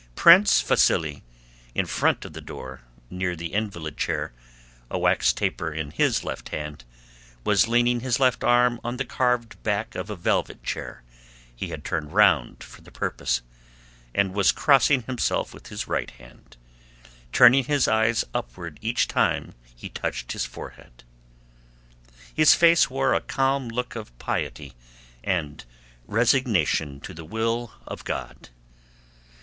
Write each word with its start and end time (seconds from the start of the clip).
Prince 0.15 0.63
Vasíli 0.63 1.21
in 1.75 1.85
front 1.85 2.25
of 2.25 2.33
the 2.33 2.41
door, 2.41 2.81
near 3.11 3.35
the 3.35 3.53
invalid 3.53 3.97
chair, 3.97 4.33
a 4.89 4.97
wax 4.97 5.31
taper 5.31 5.71
in 5.71 5.91
his 5.91 6.23
left 6.23 6.49
hand, 6.49 6.83
was 7.43 7.67
leaning 7.67 7.99
his 7.99 8.19
left 8.19 8.43
arm 8.43 8.79
on 8.83 8.97
the 8.97 9.05
carved 9.05 9.61
back 9.61 9.93
of 9.93 10.09
a 10.09 10.15
velvet 10.15 10.63
chair 10.63 11.03
he 11.55 11.67
had 11.67 11.85
turned 11.85 12.11
round 12.15 12.63
for 12.63 12.81
the 12.81 12.89
purpose, 12.89 13.43
and 14.15 14.33
was 14.33 14.51
crossing 14.51 15.03
himself 15.03 15.53
with 15.53 15.67
his 15.67 15.87
right 15.87 16.09
hand, 16.09 16.57
turning 17.31 17.65
his 17.65 17.87
eyes 17.87 18.25
upward 18.33 18.79
each 18.81 19.07
time 19.07 19.53
he 19.75 19.87
touched 19.87 20.31
his 20.31 20.45
forehead. 20.47 21.03
His 22.33 22.55
face 22.55 22.89
wore 22.89 23.13
a 23.13 23.21
calm 23.21 23.67
look 23.69 23.95
of 23.95 24.17
piety 24.17 24.73
and 25.23 25.63
resignation 26.07 26.99
to 27.01 27.13
the 27.13 27.23
will 27.23 27.71
of 27.85 28.03
God. 28.03 28.49